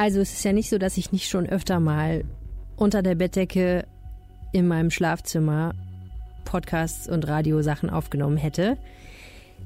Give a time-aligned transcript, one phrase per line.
[0.00, 2.24] Also es ist ja nicht so, dass ich nicht schon öfter mal
[2.74, 3.84] unter der Bettdecke
[4.50, 5.74] in meinem Schlafzimmer
[6.46, 8.78] Podcasts und Radiosachen aufgenommen hätte.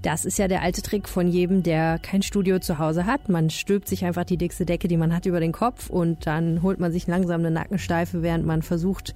[0.02, 3.28] Das ist ja der alte Trick von jedem, der kein Studio zu Hause hat.
[3.28, 6.62] Man stülpt sich einfach die dickste Decke, die man hat, über den Kopf und dann
[6.62, 9.14] holt man sich langsam eine Nackensteife, während man versucht,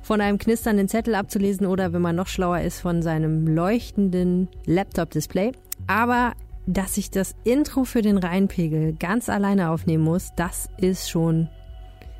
[0.00, 5.50] von einem knisternden Zettel abzulesen oder, wenn man noch schlauer ist, von seinem leuchtenden Laptop-Display.
[5.88, 6.34] Aber
[6.66, 11.48] dass ich das Intro für den Rheinpegel ganz alleine aufnehmen muss, das ist schon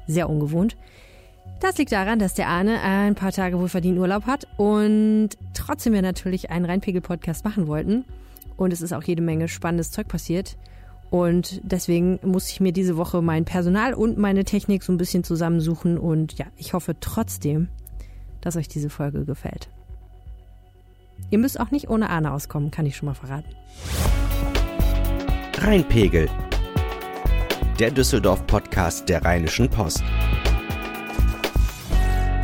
[0.07, 0.77] sehr ungewohnt.
[1.61, 6.03] Das liegt daran, dass der Arne ein paar Tage wohlverdient Urlaub hat und trotzdem wir
[6.03, 8.05] natürlich einen Rheinpegel-Podcast machen wollten.
[8.57, 10.57] Und es ist auch jede Menge spannendes Zeug passiert.
[11.11, 15.25] Und deswegen muss ich mir diese Woche mein Personal und meine Technik so ein bisschen
[15.25, 15.99] zusammensuchen.
[15.99, 17.69] Und ja, ich hoffe trotzdem,
[18.41, 19.69] dass euch diese Folge gefällt.
[21.31, 23.51] Ihr müsst auch nicht ohne Arne auskommen, kann ich schon mal verraten.
[25.67, 26.31] Rheinpegel.
[27.81, 30.05] Der Düsseldorf-Podcast der Rheinischen Post.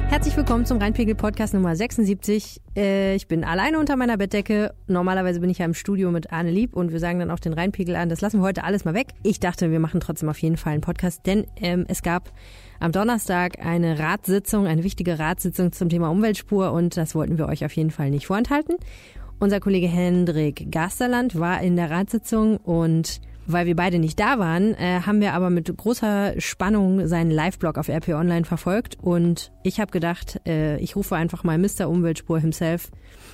[0.09, 2.61] Herzlich willkommen zum Rheinpegel-Podcast Nummer 76.
[2.77, 4.75] Äh, ich bin alleine unter meiner Bettdecke.
[4.89, 7.53] Normalerweise bin ich ja im Studio mit Arne Lieb und wir sagen dann auch den
[7.53, 8.09] Rheinpegel an.
[8.09, 9.11] Das lassen wir heute alles mal weg.
[9.23, 12.33] Ich dachte, wir machen trotzdem auf jeden Fall einen Podcast, denn ähm, es gab
[12.81, 17.65] am Donnerstag eine Ratssitzung, eine wichtige Ratssitzung zum Thema Umweltspur und das wollten wir euch
[17.65, 18.75] auf jeden Fall nicht vorenthalten.
[19.43, 24.73] Unser Kollege Hendrik Gasterland war in der Ratssitzung und weil wir beide nicht da waren,
[24.75, 29.81] äh, haben wir aber mit großer Spannung seinen Live-Blog auf RP Online verfolgt und ich
[29.81, 31.89] habe gedacht, äh, ich rufe einfach mal Mr.
[31.89, 32.93] Umweltspur himself,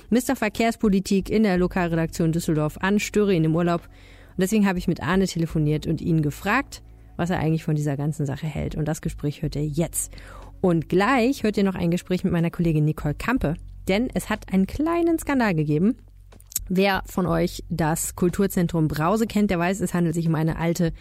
[0.09, 0.35] Mr.
[0.35, 3.81] Verkehrspolitik in der Lokalredaktion Düsseldorf an, störe ihn im Urlaub
[4.29, 6.81] und deswegen habe ich mit Arne telefoniert und ihn gefragt,
[7.17, 10.11] was er eigentlich von dieser ganzen Sache hält und das Gespräch hört ihr jetzt.
[10.59, 13.57] Und gleich hört ihr noch ein Gespräch mit meiner Kollegin Nicole Kampe,
[13.89, 15.97] denn es hat einen kleinen Skandal gegeben
[16.69, 20.93] Wer von euch das Kulturzentrum Brause kennt, der weiß, es handelt sich um eine alte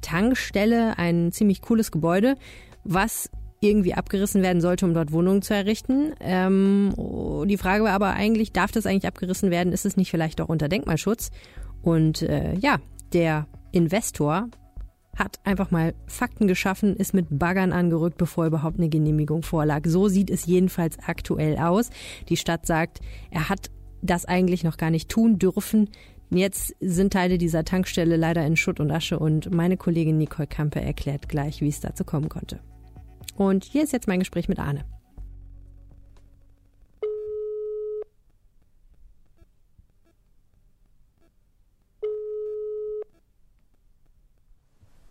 [0.00, 2.34] Tankstelle, ein ziemlich cooles Gebäude,
[2.82, 3.30] was
[3.60, 6.14] irgendwie abgerissen werden sollte, um dort Wohnungen zu errichten.
[6.18, 6.92] Ähm,
[7.46, 9.72] die Frage war aber eigentlich, darf das eigentlich abgerissen werden?
[9.72, 11.30] Ist es nicht vielleicht auch unter Denkmalschutz?
[11.82, 12.80] Und äh, ja,
[13.12, 14.48] der Investor
[15.16, 19.82] hat einfach mal Fakten geschaffen, ist mit Baggern angerückt, bevor überhaupt eine Genehmigung vorlag.
[19.86, 21.90] So sieht es jedenfalls aktuell aus.
[22.28, 23.00] Die Stadt sagt,
[23.30, 25.90] er hat das eigentlich noch gar nicht tun dürfen.
[26.30, 30.80] Jetzt sind Teile dieser Tankstelle leider in Schutt und Asche und meine Kollegin Nicole Kampe
[30.80, 32.60] erklärt gleich, wie es dazu kommen konnte.
[33.36, 34.84] Und hier ist jetzt mein Gespräch mit Arne.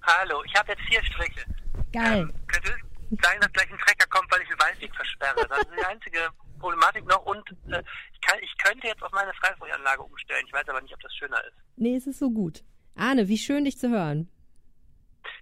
[0.04, 1.46] Hallo, ich habe jetzt vier Striche.
[1.92, 2.22] Geil.
[2.22, 2.76] Ähm, könnte
[3.22, 5.48] sein, dass gleich ein Trecker kommt, weil ich den Waldweg versperre?
[5.48, 6.30] Das ist die einzige
[6.60, 7.84] Problematik noch und äh,
[8.14, 10.46] ich, kann, ich könnte jetzt auf meine Freifeueranlage umstellen.
[10.48, 11.58] Ich weiß aber nicht, ob das schöner ist.
[11.76, 12.64] Nee, es ist so gut.
[12.96, 14.30] Arne, wie schön dich zu hören.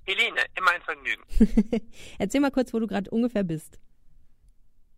[0.05, 1.23] Helene, immer ein Vergnügen.
[2.19, 3.79] Erzähl mal kurz, wo du gerade ungefähr bist.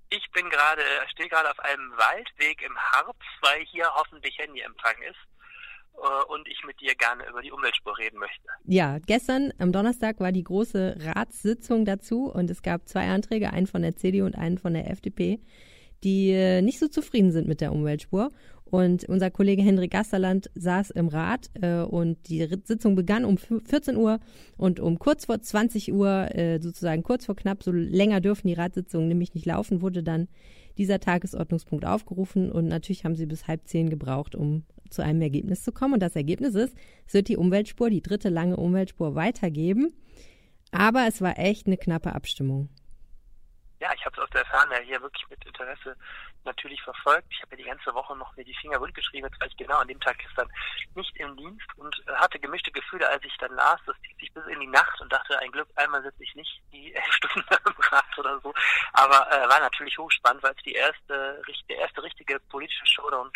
[0.09, 5.30] Ich bin gerade, stehe gerade auf einem Waldweg im Harz, weil hier hoffentlich Handyempfang ist
[6.27, 8.47] und ich mit dir gerne über die Umweltspur reden möchte.
[8.65, 13.67] Ja, gestern am Donnerstag war die große Ratssitzung dazu und es gab zwei Anträge, einen
[13.67, 15.39] von der CDU und einen von der FDP
[16.03, 18.29] die äh, nicht so zufrieden sind mit der Umweltspur.
[18.65, 23.97] Und unser Kollege Hendrik Gasterland saß im Rat äh, und die Sitzung begann um 14
[23.97, 24.19] Uhr
[24.57, 28.53] und um kurz vor 20 Uhr, äh, sozusagen kurz vor knapp, so länger dürfen die
[28.53, 30.29] Ratssitzungen nämlich nicht laufen, wurde dann
[30.77, 35.63] dieser Tagesordnungspunkt aufgerufen und natürlich haben sie bis halb zehn gebraucht, um zu einem Ergebnis
[35.63, 35.95] zu kommen.
[35.95, 36.75] Und das Ergebnis ist,
[37.07, 39.93] es wird die Umweltspur, die dritte lange Umweltspur weitergeben.
[40.71, 42.69] Aber es war echt eine knappe Abstimmung
[43.81, 45.95] ja, ich habe es aus der Ferne hier wirklich mit Interesse
[46.43, 47.27] natürlich verfolgt.
[47.31, 49.57] Ich habe ja die ganze Woche noch mir die Finger wund geschrieben, jetzt war ich
[49.57, 50.49] genau an dem Tag gestern
[50.95, 54.33] nicht im Dienst und äh, hatte gemischte Gefühle, als ich dann las, das zieht sich
[54.33, 57.47] bis in die Nacht und dachte, ein Glück, einmal sitze ich nicht die elf Stunden
[57.65, 58.53] im Rat oder so.
[58.93, 63.29] Aber äh, war natürlich hochspannend, weil es die erste, der erste richtige politische Showdown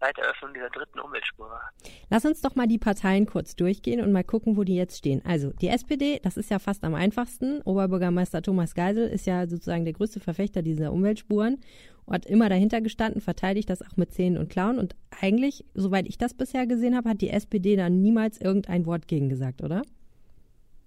[0.00, 1.70] seit Eröffnung dieser dritten Umweltspur war.
[2.10, 5.22] Lass uns doch mal die Parteien kurz durchgehen und mal gucken, wo die jetzt stehen.
[5.24, 7.62] Also die SPD, das ist ja fast am einfachsten.
[7.62, 11.62] Oberbürgermeister Thomas Geisel ist ja sozusagen der größte Verfechter dieser Umweltspuren
[12.06, 14.78] und hat immer dahinter gestanden, verteidigt das auch mit Zähnen und Klauen.
[14.78, 19.08] Und eigentlich, soweit ich das bisher gesehen habe, hat die SPD da niemals irgendein Wort
[19.08, 19.82] gegen gesagt, oder?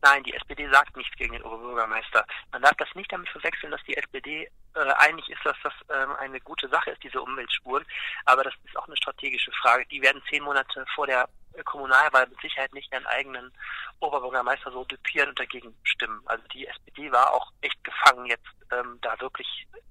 [0.01, 2.25] Nein, die SPD sagt nichts gegen den Oberbürgermeister.
[2.51, 6.11] Man darf das nicht damit verwechseln, dass die SPD äh, einig ist, dass das ähm,
[6.19, 7.83] eine gute Sache ist, diese Umweltspuren.
[8.25, 9.83] Aber das ist auch eine strategische Frage.
[9.87, 11.27] Die werden zehn Monate vor der
[11.63, 13.51] Kommunalwahl mit Sicherheit nicht ihren eigenen
[13.99, 16.21] Oberbürgermeister so dupieren und dagegen stimmen.
[16.25, 19.47] Also die SPD war auch echt gefangen jetzt ähm, da wirklich,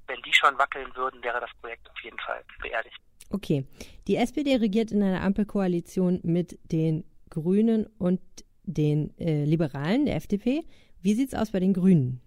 [0.06, 2.96] wenn die schon wackeln würden, wäre das Projekt auf jeden Fall beerdigt.
[3.30, 3.66] Okay.
[4.06, 8.20] Die SPD regiert in einer Ampelkoalition mit den Grünen und
[8.62, 10.64] den äh, Liberalen, der FDP.
[11.00, 12.23] Wie sieht es aus bei den Grünen?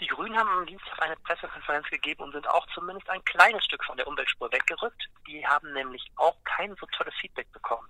[0.00, 3.84] Die Grünen haben am Dienstag eine Pressekonferenz gegeben und sind auch zumindest ein kleines Stück
[3.84, 5.08] von der Umweltspur weggerückt.
[5.26, 7.86] Die haben nämlich auch kein so tolles Feedback bekommen.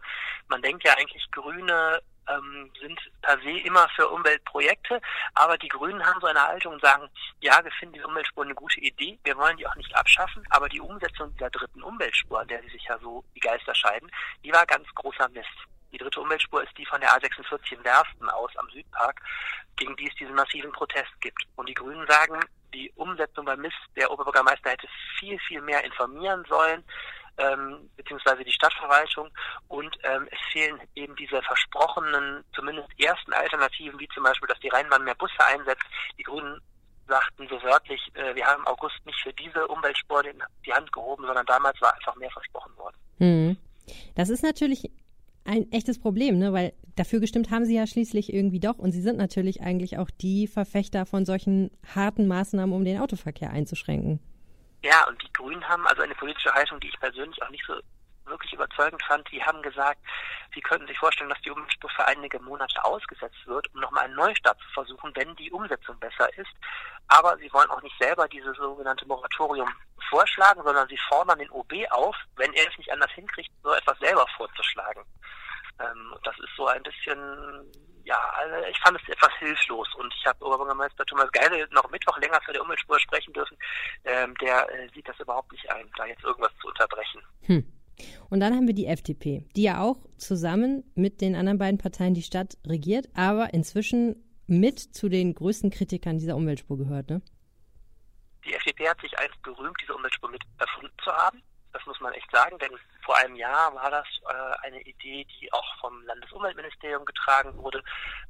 [0.49, 5.01] Man denkt ja eigentlich, Grüne ähm, sind per se immer für Umweltprojekte,
[5.35, 7.09] aber die Grünen haben so eine Haltung und sagen,
[7.41, 10.69] ja, wir finden die Umweltspur eine gute Idee, wir wollen die auch nicht abschaffen, aber
[10.69, 14.11] die Umsetzung dieser dritten Umweltspur, an der sie sich ja so die Geister scheiden,
[14.45, 15.47] die war ganz großer Mist.
[15.93, 19.21] Die dritte Umweltspur ist die von der A46 in Werften aus am Südpark,
[19.77, 21.43] gegen die es diesen massiven Protest gibt.
[21.57, 22.41] Und die Grünen sagen,
[22.73, 24.89] die Umsetzung beim Mist, der Oberbürgermeister hätte
[25.19, 26.85] viel, viel mehr informieren sollen,
[27.39, 29.29] ähm, beziehungsweise die Stadtverwaltung.
[29.69, 34.69] Und ähm, es fehlen eben diese versprochenen, zumindest ersten Alternativen, wie zum Beispiel, dass die
[34.69, 35.85] Rheinbahn mehr Busse einsetzt.
[36.19, 36.61] Die Grünen
[37.09, 41.25] sagten so wörtlich, äh, wir haben im August nicht für diese Umweltspur die Hand gehoben,
[41.27, 42.97] sondern damals war einfach mehr versprochen worden.
[43.19, 43.57] Hm.
[44.15, 44.89] Das ist natürlich
[45.45, 46.53] ein echtes Problem, ne?
[46.53, 50.11] weil dafür gestimmt haben sie ja schließlich irgendwie doch und sie sind natürlich eigentlich auch
[50.11, 54.21] die Verfechter von solchen harten Maßnahmen, um den Autoverkehr einzuschränken.
[54.83, 57.75] Ja, und die Grünen haben also eine politische Haltung, die ich persönlich auch nicht so
[58.31, 59.31] wirklich überzeugend fand.
[59.31, 60.01] Die haben gesagt,
[60.55, 64.15] sie könnten sich vorstellen, dass die Umweltspur für einige Monate ausgesetzt wird, um nochmal einen
[64.15, 66.51] Neustart zu versuchen, wenn die Umsetzung besser ist.
[67.09, 69.69] Aber sie wollen auch nicht selber dieses sogenannte Moratorium
[70.09, 73.99] vorschlagen, sondern sie fordern den OB auf, wenn er es nicht anders hinkriegt, so etwas
[73.99, 75.03] selber vorzuschlagen.
[75.81, 77.19] Ähm, das ist so ein bisschen,
[78.05, 82.19] ja, also ich fand es etwas hilflos und ich habe Oberbürgermeister Thomas Geisel noch Mittwoch
[82.19, 83.57] länger für die Umweltspur sprechen dürfen.
[84.05, 87.23] Ähm, der äh, sieht das überhaupt nicht ein, da jetzt irgendwas zu unterbrechen.
[87.43, 87.73] Hm.
[88.31, 92.15] Und dann haben wir die FDP, die ja auch zusammen mit den anderen beiden Parteien
[92.15, 94.17] die Stadt regiert, aber inzwischen
[94.47, 97.23] mit zu den größten Kritikern dieser Umweltspur gehört, ne?
[98.45, 101.43] Die FDP hat sich einst berühmt, diese Umweltspur mit erfunden zu haben.
[101.73, 105.53] Das muss man echt sagen, denn vor einem Jahr war das äh, eine Idee, die
[105.53, 107.83] auch vom Landesumweltministerium getragen wurde,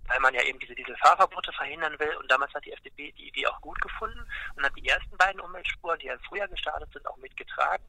[0.08, 2.14] weil man ja eben diese Dieselfahrverbote verhindern will.
[2.16, 4.26] Und damals hat die FDP die Idee auch gut gefunden
[4.56, 7.84] und hat die ersten beiden Umweltspuren, die ja im Frühjahr gestartet sind, auch mitgetragen.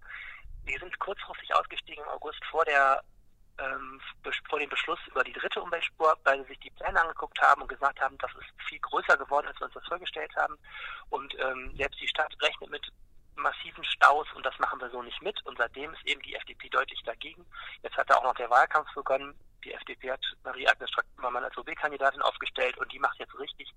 [0.63, 3.03] Wir sind kurzfristig ausgestiegen im August vor der
[3.59, 4.01] ähm,
[4.49, 7.67] vor dem Beschluss über die dritte Umweltspur, weil sie sich die Pläne angeguckt haben und
[7.67, 10.57] gesagt haben, das ist viel größer geworden, als wir uns das vorgestellt haben.
[11.09, 12.91] Und ähm, selbst die Stadt rechnet mit
[13.35, 15.43] massiven Staus und das machen wir so nicht mit.
[15.45, 17.45] Und seitdem ist eben die FDP deutlich dagegen.
[17.83, 19.33] Jetzt hat da auch noch der Wahlkampf begonnen.
[19.63, 23.71] Die FDP hat Marie-Agnes Strack-Zimmermann als OB-Kandidatin aufgestellt und die macht jetzt richtig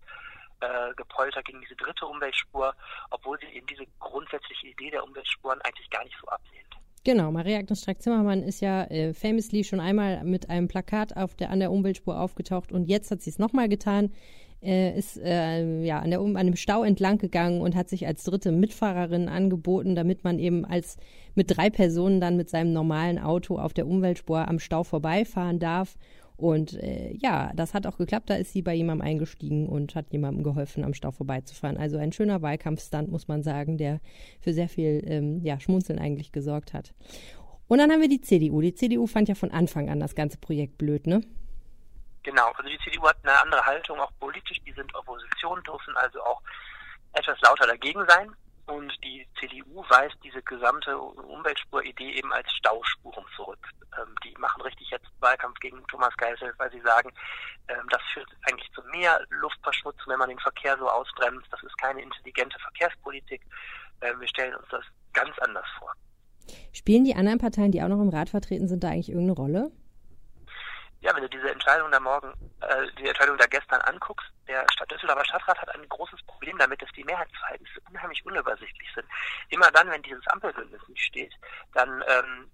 [0.60, 2.74] äh, gepolter gegen diese dritte Umweltspur,
[3.10, 6.64] obwohl sie eben diese grundsätzliche Idee der Umweltspuren eigentlich gar nicht so ablehnt.
[7.04, 11.60] Genau, Maria-Agnes Strack-Zimmermann ist ja äh, famously schon einmal mit einem Plakat auf der, an
[11.60, 14.10] der Umweltspur aufgetaucht und jetzt hat sie es nochmal getan
[14.64, 18.24] äh, ist äh, ja an, der, an einem Stau entlang gegangen und hat sich als
[18.24, 20.96] dritte Mitfahrerin angeboten, damit man eben als
[21.34, 25.96] mit drei Personen dann mit seinem normalen Auto auf der Umweltspur am Stau vorbeifahren darf.
[26.36, 28.28] Und äh, ja, das hat auch geklappt.
[28.28, 31.76] Da ist sie bei jemandem eingestiegen und hat jemandem geholfen, am Stau vorbeizufahren.
[31.76, 34.00] Also ein schöner Wahlkampfstand, muss man sagen, der
[34.40, 36.92] für sehr viel ähm, ja, Schmunzeln eigentlich gesorgt hat.
[37.68, 38.60] Und dann haben wir die CDU.
[38.60, 41.20] Die CDU fand ja von Anfang an das ganze Projekt blöd, ne?
[42.24, 44.58] Genau, also die CDU hat eine andere Haltung, auch politisch.
[44.66, 46.40] Die sind Opposition, dürfen also auch
[47.12, 48.34] etwas lauter dagegen sein.
[48.66, 53.58] Und die CDU weist diese gesamte Umweltspur-Idee eben als Stauspuren zurück.
[53.98, 57.12] Ähm, die machen richtig jetzt Wahlkampf gegen Thomas Geisel, weil sie sagen,
[57.68, 61.46] ähm, das führt eigentlich zu mehr Luftverschmutzung, wenn man den Verkehr so ausbremst.
[61.50, 63.42] Das ist keine intelligente Verkehrspolitik.
[64.00, 65.92] Ähm, wir stellen uns das ganz anders vor.
[66.72, 69.70] Spielen die anderen Parteien, die auch noch im Rat vertreten sind, da eigentlich irgendeine Rolle?
[71.04, 72.32] Ja, wenn du diese Entscheidung da morgen,
[72.62, 76.80] äh, die Entscheidung da gestern anguckst, der Stadt Düsseldorfer Stadtrat hat ein großes Problem damit,
[76.80, 79.06] dass die Mehrheitsverhältnisse unheimlich unübersichtlich sind.
[79.50, 81.34] Immer dann, wenn dieses Ampelbündnis nicht steht,
[81.74, 82.50] dann ähm,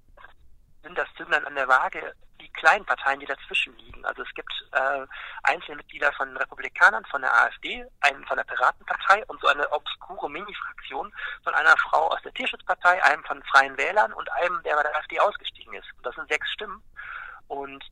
[0.82, 4.04] sind das Zünglein an der Waage die kleinen Parteien, die dazwischen liegen.
[4.04, 5.06] Also es gibt äh,
[5.44, 10.28] einzelne Mitglieder von Republikanern, von der AfD, einen von der Piratenpartei und so eine obskure
[10.28, 11.12] Mini-Fraktion
[11.44, 14.96] von einer Frau aus der Tierschutzpartei, einem von Freien Wählern und einem, der bei der
[14.96, 15.86] AfD ausgestiegen ist.
[15.96, 16.82] Und das sind sechs Stimmen.
[17.46, 17.84] Und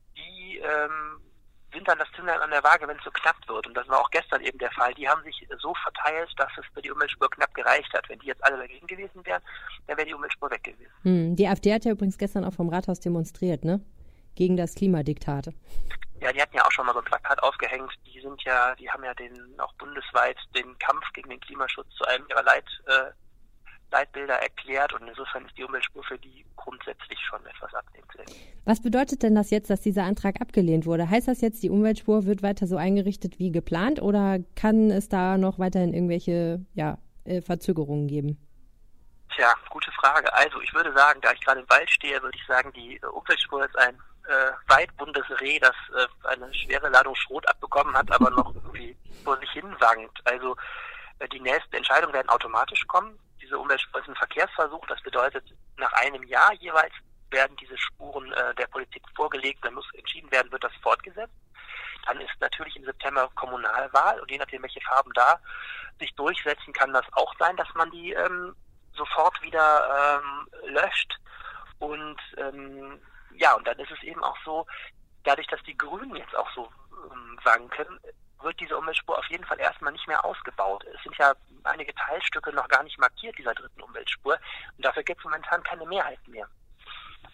[0.58, 1.20] die ähm,
[1.72, 3.66] sind dann das Zünglein an der Waage, wenn es so knapp wird.
[3.66, 4.94] Und das war auch gestern eben der Fall.
[4.94, 8.08] Die haben sich so verteilt, dass es für die Umweltspur knapp gereicht hat.
[8.08, 9.42] Wenn die jetzt alle dagegen gewesen wären,
[9.86, 10.92] dann wäre die Umweltspur weg gewesen.
[11.02, 13.80] Hm, die AfD hat ja übrigens gestern auch vom Rathaus demonstriert, ne?
[14.34, 15.48] Gegen das Klimadiktat.
[16.20, 17.92] Ja, die hatten ja auch schon mal so ein Plakat aufgehängt.
[18.06, 22.04] Die sind ja, die haben ja den auch bundesweit den Kampf gegen den Klimaschutz zu
[22.04, 23.10] einem ihrer Leit, äh,
[23.90, 28.30] Leitbilder erklärt und insofern ist die Umweltspur für die grundsätzlich schon etwas ablehnenswert.
[28.64, 31.08] Was bedeutet denn das jetzt, dass dieser Antrag abgelehnt wurde?
[31.08, 35.38] Heißt das jetzt, die Umweltspur wird weiter so eingerichtet wie geplant oder kann es da
[35.38, 38.38] noch weiterhin irgendwelche ja, äh, Verzögerungen geben?
[39.34, 40.32] Tja, gute Frage.
[40.34, 43.64] Also ich würde sagen, da ich gerade im Wald stehe, würde ich sagen, die Umweltspur
[43.64, 43.94] ist ein
[44.28, 49.38] äh, weitbundes Reh, das äh, eine schwere Ladung Schrot abbekommen hat, aber noch irgendwie vor
[49.38, 50.20] sich hin wankt.
[50.24, 50.56] Also
[51.18, 53.18] äh, die nächsten Entscheidungen werden automatisch kommen.
[53.48, 54.86] Diese Umweltspur ist ein Verkehrsversuch.
[54.88, 55.42] Das bedeutet,
[55.78, 56.92] nach einem Jahr jeweils
[57.30, 59.64] werden diese Spuren äh, der Politik vorgelegt.
[59.64, 61.32] Dann muss entschieden werden, wird das fortgesetzt.
[62.04, 65.40] Dann ist natürlich im September Kommunalwahl und je nachdem, welche Farben da
[65.98, 68.54] sich durchsetzen, kann das auch sein, dass man die ähm,
[68.92, 71.18] sofort wieder ähm, löscht.
[71.78, 73.00] Und ähm,
[73.34, 74.66] ja, und dann ist es eben auch so,
[75.24, 76.70] dadurch, dass die Grünen jetzt auch so
[77.10, 77.98] ähm, wanken,
[78.42, 80.84] wird diese Umweltspur auf jeden Fall erstmal nicht mehr ausgebaut.
[80.94, 84.38] Es sind ja einige Teilstücke noch gar nicht markiert dieser dritten Umweltspur
[84.76, 86.48] und dafür gibt es momentan keine Mehrheit mehr.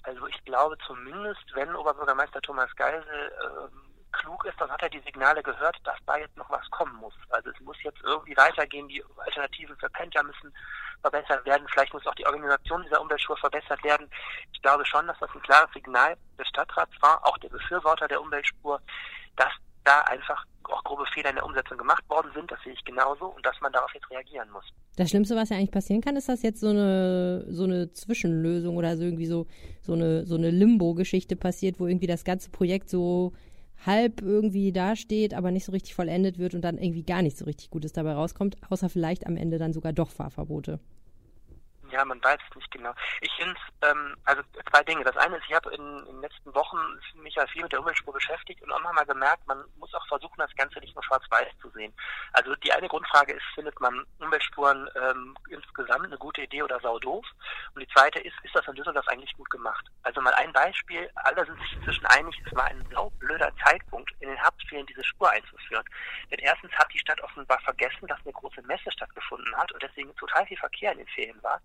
[0.02, 5.00] Also ich glaube zumindest, wenn Oberbürgermeister Thomas Geisel ähm, klug ist, dann hat er die
[5.00, 7.14] Signale gehört, dass da jetzt noch was kommen muss.
[7.30, 10.54] Also es muss jetzt irgendwie weitergehen, die Alternativen für Pendler müssen
[11.00, 14.10] verbessert werden, vielleicht muss auch die Organisation dieser Umweltspur verbessert werden.
[14.52, 18.20] Ich glaube schon, dass das ein klares Signal des Stadtrats war, auch der Befürworter der
[18.20, 18.80] Umweltspur,
[19.36, 19.52] dass
[19.84, 23.26] da einfach auch grobe Fehler in der Umsetzung gemacht worden sind, das sehe ich genauso
[23.26, 24.64] und dass man darauf jetzt reagieren muss.
[24.96, 28.76] Das Schlimmste, was ja eigentlich passieren kann, ist, dass jetzt so eine so eine Zwischenlösung
[28.76, 29.46] oder so irgendwie so
[29.82, 33.32] so eine so eine Limbo-Geschichte passiert, wo irgendwie das ganze Projekt so
[33.84, 37.44] halb irgendwie dasteht, aber nicht so richtig vollendet wird und dann irgendwie gar nicht so
[37.44, 40.80] richtig Gutes dabei rauskommt, außer vielleicht am Ende dann sogar doch Fahrverbote.
[41.94, 42.92] Ja, man weiß es nicht genau.
[43.20, 45.04] Ich finde ähm, also zwei Dinge.
[45.04, 46.76] Das eine ist, ich habe in, in, den letzten Wochen
[47.22, 50.34] mich ja viel mit der Umweltspur beschäftigt und auch mal gemerkt, man muss auch versuchen,
[50.38, 51.94] das Ganze nicht nur schwarz-weiß zu sehen.
[52.32, 56.98] Also die eine Grundfrage ist, findet man Umweltspuren ähm, insgesamt eine gute Idee oder sau
[56.98, 57.24] doof?
[57.74, 59.86] Und die zweite ist, ist das in Düsseldorf eigentlich gut gemacht?
[60.02, 64.30] Also mal ein Beispiel, alle sind sich inzwischen einig, es war ein saublöder Zeitpunkt, in
[64.30, 65.84] den Herbstferien diese Spur einzuführen.
[66.32, 70.12] Denn erstens hat die Stadt offenbar vergessen, dass eine große Messe stattgefunden hat und deswegen
[70.16, 71.60] total viel Verkehr in den Ferien war.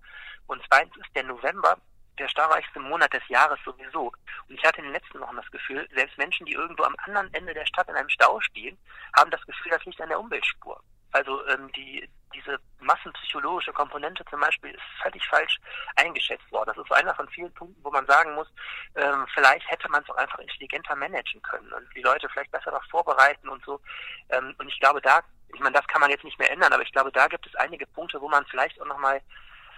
[0.48, 1.78] Und zweitens ist der November
[2.20, 4.12] der starreichste Monat des Jahres sowieso.
[4.48, 7.34] Und ich hatte in den letzten Wochen das Gefühl, selbst Menschen, die irgendwo am anderen
[7.34, 8.78] Ende der Stadt in einem Stau stehen,
[9.18, 10.82] haben das Gefühl, das liegt an der Umweltspur.
[11.12, 15.58] Also ähm, die, diese massenpsychologische Komponente zum Beispiel ist völlig falsch
[15.96, 16.72] eingeschätzt worden.
[16.76, 18.48] Das ist einer von vielen Punkten, wo man sagen muss,
[18.96, 22.72] ähm, vielleicht hätte man es auch einfach intelligenter managen können und die Leute vielleicht besser
[22.72, 23.82] darauf vorbereiten und so.
[24.30, 25.22] Ähm, und ich glaube, da,
[25.54, 27.56] ich meine, das kann man jetzt nicht mehr ändern, aber ich glaube, da gibt es
[27.56, 29.20] einige Punkte, wo man vielleicht auch nochmal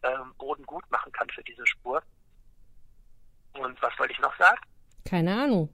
[0.04, 2.02] ähm, Boden gut machen kann für diese Spur.
[3.54, 4.60] Und was wollte ich noch sagen?
[5.06, 5.70] Keine Ahnung.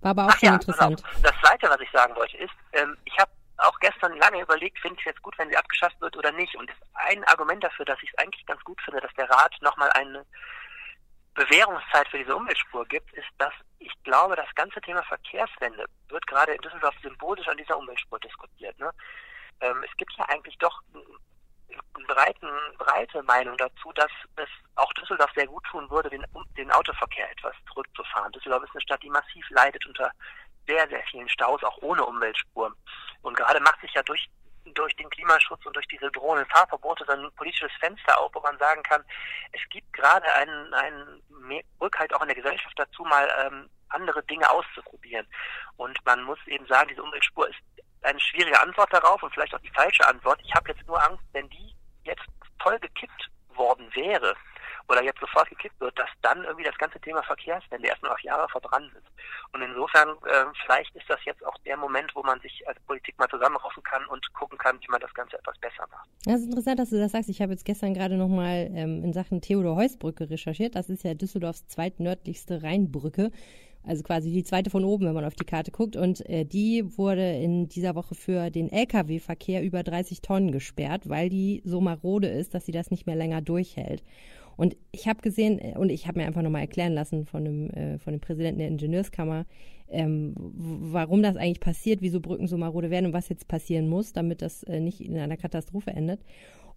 [0.00, 1.02] War aber auch Ach schon ja, interessant.
[1.22, 4.96] Das Zweite, was ich sagen wollte, ist, ähm, ich habe auch gestern lange überlegt, finde
[4.98, 6.54] ich es jetzt gut, wenn sie abgeschafft wird oder nicht.
[6.56, 9.90] Und ein Argument dafür, dass ich es eigentlich ganz gut finde, dass der Rat nochmal
[9.92, 10.26] eine
[11.34, 16.52] Bewährungszeit für diese Umweltspur gibt, ist, dass ich glaube, das ganze Thema Verkehrswende wird gerade
[16.52, 18.78] in Düsseldorf symbolisch an dieser Umweltspur diskutiert.
[18.78, 18.90] Ne?
[19.60, 20.82] Ähm, es gibt ja eigentlich doch
[22.06, 26.24] breiten, breite Meinung dazu, dass es auch Düsseldorf sehr gut tun würde, den,
[26.56, 28.32] den Autoverkehr etwas zurückzufahren.
[28.32, 30.10] Düsseldorf ist eine Stadt, die massiv leidet unter
[30.66, 32.74] sehr, sehr vielen Staus, auch ohne Umweltspuren.
[33.22, 34.28] Und gerade macht sich ja durch
[34.72, 38.58] durch den Klimaschutz und durch diese drohenden Fahrverbote so ein politisches Fenster auf, wo man
[38.58, 39.04] sagen kann,
[39.52, 41.22] es gibt gerade einen, einen
[41.80, 45.26] Rückhalt auch in der Gesellschaft dazu, mal ähm, andere Dinge auszuprobieren.
[45.76, 47.58] Und man muss eben sagen, diese Umweltspur ist
[48.04, 50.40] eine schwierige Antwort darauf und vielleicht auch die falsche Antwort.
[50.44, 52.24] Ich habe jetzt nur Angst, wenn die jetzt
[52.62, 54.34] voll gekippt worden wäre
[54.88, 58.46] oder jetzt sofort gekippt wird, dass dann irgendwie das ganze Thema Verkehrswende erstmal auf Jahre
[58.48, 59.06] verbrannt ist.
[59.52, 63.18] Und insofern, äh, vielleicht ist das jetzt auch der Moment, wo man sich als Politik
[63.18, 66.08] mal zusammenraufen kann und gucken kann, wie man das Ganze etwas besser macht.
[66.24, 67.30] Das ist interessant, dass du das sagst.
[67.30, 70.74] Ich habe jetzt gestern gerade nochmal ähm, in Sachen Theodor-Heuss-Brücke recherchiert.
[70.74, 73.30] Das ist ja Düsseldorfs zweitnördlichste Rheinbrücke
[73.86, 75.96] also quasi die zweite von oben, wenn man auf die Karte guckt.
[75.96, 81.28] Und äh, die wurde in dieser Woche für den Lkw-Verkehr über 30 Tonnen gesperrt, weil
[81.28, 84.02] die so marode ist, dass sie das nicht mehr länger durchhält.
[84.56, 87.70] Und ich habe gesehen, äh, und ich habe mir einfach nochmal erklären lassen von dem,
[87.70, 89.46] äh, von dem Präsidenten der Ingenieurskammer,
[89.90, 94.12] ähm, warum das eigentlich passiert, wieso Brücken so marode werden und was jetzt passieren muss,
[94.12, 96.20] damit das äh, nicht in einer Katastrophe endet.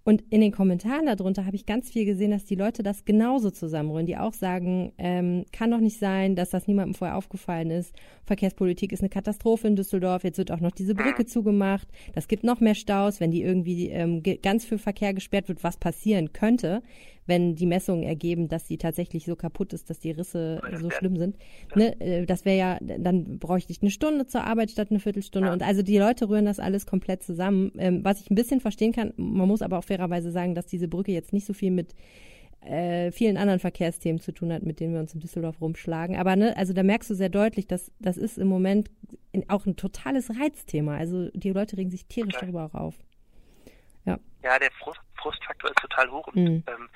[0.07, 3.51] Und in den Kommentaren darunter habe ich ganz viel gesehen, dass die Leute das genauso
[3.51, 7.93] zusammenrühren, die auch sagen, ähm, kann doch nicht sein, dass das niemandem vorher aufgefallen ist.
[8.23, 10.23] Verkehrspolitik ist eine Katastrophe in Düsseldorf.
[10.23, 11.89] Jetzt wird auch noch diese Brücke zugemacht.
[12.15, 15.75] Das gibt noch mehr Staus, wenn die irgendwie ähm, ganz für Verkehr gesperrt wird, was
[15.75, 16.83] passieren könnte,
[17.27, 21.17] wenn die Messungen ergeben, dass sie tatsächlich so kaputt ist, dass die Risse so schlimm
[21.17, 21.37] sind.
[21.75, 21.99] Ne?
[21.99, 25.51] Äh, das wäre ja, dann bräuchte ich eine Stunde zur Arbeit statt eine Viertelstunde.
[25.51, 27.71] Und also die Leute rühren das alles komplett zusammen.
[27.77, 30.87] Ähm, was ich ein bisschen verstehen kann, man muss aber auch fairerweise sagen, dass diese
[30.87, 31.93] Brücke jetzt nicht so viel mit
[32.61, 36.17] äh, vielen anderen Verkehrsthemen zu tun hat, mit denen wir uns in Düsseldorf rumschlagen.
[36.17, 38.89] Aber ne, also da merkst du sehr deutlich, dass das ist im Moment
[39.31, 40.97] in, auch ein totales Reizthema.
[40.97, 42.95] Also die Leute regen sich tierisch darüber auch auf.
[44.43, 44.59] Ja.
[44.59, 46.63] Der Frust, Frustfaktor ist total hoch und mhm.
[46.67, 46.89] ähm,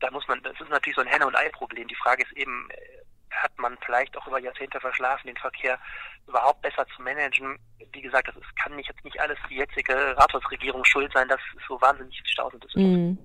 [0.00, 1.88] da muss man, das ist natürlich so ein Henne- und Ei-Problem.
[1.88, 5.78] Die Frage ist eben, äh, hat man vielleicht auch über Jahrzehnte verschlafen, den Verkehr
[6.26, 7.58] überhaupt besser zu managen.
[7.92, 11.40] Wie gesagt, das ist, kann nicht jetzt nicht alles die jetzige Rathausregierung schuld sein, dass
[11.56, 12.66] es so wahnsinnig viel Stau sind.
[12.76, 13.18] Mm.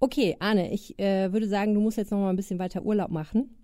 [0.00, 3.10] Okay, Arne, ich äh, würde sagen, du musst jetzt noch mal ein bisschen weiter Urlaub
[3.10, 3.56] machen.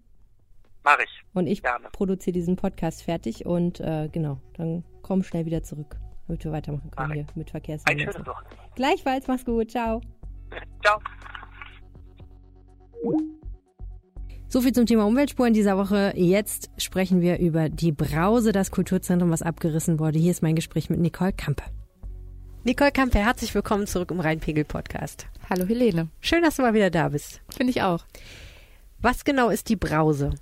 [0.83, 1.23] Mache ich.
[1.35, 1.63] Und ich
[1.93, 5.97] produziere diesen Podcast fertig und äh, genau, dann komm schnell wieder zurück,
[6.27, 8.05] damit wir weitermachen können hier mit Verkehrswende.
[8.05, 8.60] Ein schönes Wochenende.
[8.75, 10.01] Gleichfalls, mach's gut, ciao.
[10.83, 10.99] ciao.
[14.49, 16.13] So viel zum Thema Umweltspuren dieser Woche.
[16.17, 20.19] Jetzt sprechen wir über die Brause, das Kulturzentrum, was abgerissen wurde.
[20.19, 21.63] Hier ist mein Gespräch mit Nicole Kampe.
[22.65, 25.27] Nicole Kampe, herzlich willkommen zurück im Rheinpegel-Podcast.
[25.49, 26.09] Hallo Helene.
[26.21, 27.41] Schön, dass du mal wieder da bist.
[27.49, 28.05] Finde ich auch.
[29.01, 30.35] Was genau ist die Brause?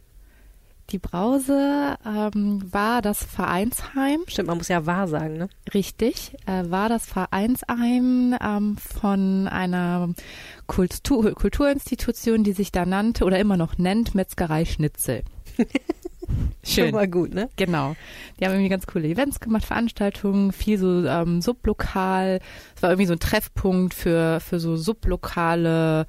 [0.90, 4.22] Die Brause ähm, war das Vereinsheim.
[4.26, 5.50] Stimmt, man muss ja wahr sagen, ne?
[5.74, 10.14] Richtig, äh, war das Vereinsheim ähm, von einer
[10.66, 15.24] Kultur Kulturinstitution, die sich da nannte oder immer noch nennt Metzgerei Schnitzel.
[16.64, 16.86] Schön.
[16.86, 17.48] Schon mal gut, ne?
[17.56, 17.96] Genau.
[18.38, 22.40] Die haben irgendwie ganz coole Events gemacht, Veranstaltungen, viel so ähm, sublokal.
[22.76, 26.06] Es war irgendwie so ein Treffpunkt für, für so sublokale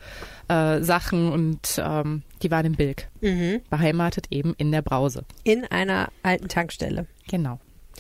[0.48, 3.08] äh, Sachen und ähm, die waren im Bilk.
[3.22, 3.62] Mhm.
[3.70, 5.24] Beheimatet eben in der Brause.
[5.44, 7.08] In einer alten Tankstelle.
[7.28, 7.60] Genau.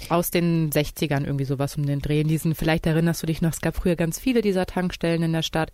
[0.09, 2.23] Aus den 60ern irgendwie sowas um den Dreh.
[2.23, 5.43] Diesen, vielleicht erinnerst du dich noch, es gab früher ganz viele dieser Tankstellen in der
[5.43, 5.71] Stadt.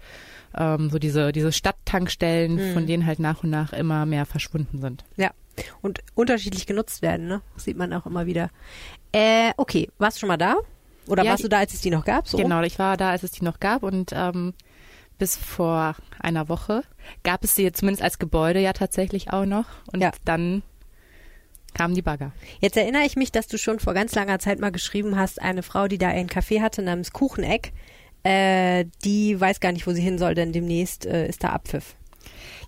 [0.57, 2.73] Ähm, so diese, diese Stadttankstellen, mhm.
[2.73, 5.03] von denen halt nach und nach immer mehr verschwunden sind.
[5.17, 5.31] Ja,
[5.81, 7.41] und unterschiedlich genutzt werden, ne?
[7.53, 8.49] Das sieht man auch immer wieder.
[9.11, 10.55] Äh, okay, warst du schon mal da?
[11.07, 12.27] Oder ja, warst du da, als es die noch gab?
[12.27, 12.37] So?
[12.37, 14.53] Genau, ich war da, als es die noch gab und ähm,
[15.17, 16.83] bis vor einer Woche
[17.23, 19.65] gab es sie zumindest als Gebäude ja tatsächlich auch noch.
[19.91, 20.11] Und ja.
[20.25, 20.63] dann
[21.75, 22.31] kamen die Bagger.
[22.59, 25.61] Jetzt erinnere ich mich, dass du schon vor ganz langer Zeit mal geschrieben hast, eine
[25.61, 27.73] Frau, die da ein Café hatte namens Kucheneck,
[28.23, 31.95] äh, die weiß gar nicht, wo sie hin soll, denn demnächst äh, ist da Abpfiff.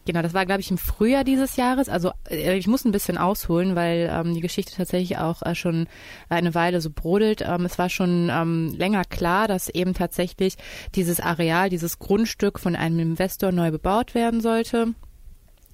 [0.06, 1.90] Genau, das war, glaube ich, im Frühjahr dieses Jahres.
[1.90, 5.88] Also äh, ich muss ein bisschen ausholen, weil ähm, die Geschichte tatsächlich auch äh, schon
[6.30, 7.42] eine Weile so brodelt.
[7.42, 10.56] Ähm, es war schon ähm, länger klar, dass eben tatsächlich
[10.96, 14.94] dieses Areal, dieses Grundstück von einem Investor neu bebaut werden sollte.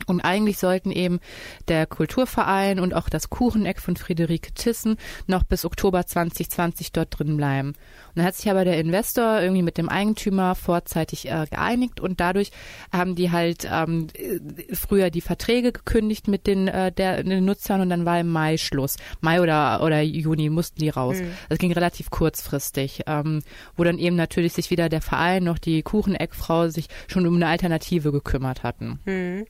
[0.08, 1.20] Und eigentlich sollten eben
[1.68, 7.38] der Kulturverein und auch das Kucheneck von Friederike Thyssen noch bis Oktober 2020 dort drin
[7.38, 7.70] bleiben.
[7.70, 7.76] Und
[8.16, 12.52] dann hat sich aber der Investor irgendwie mit dem Eigentümer vorzeitig äh, geeinigt und dadurch
[12.92, 14.08] haben die halt ähm,
[14.72, 18.58] früher die Verträge gekündigt mit den, äh, der, den Nutzern und dann war im Mai
[18.58, 18.98] Schluss.
[19.22, 21.20] Mai oder, oder Juni mussten die raus.
[21.20, 21.32] Mhm.
[21.50, 23.42] Das ging relativ kurzfristig, ähm,
[23.76, 27.48] wo dann eben natürlich sich wieder der Verein noch die Kucheneckfrau sich schon um eine
[27.48, 29.00] Alternative gekümmert hatten.
[29.06, 29.46] Mhm.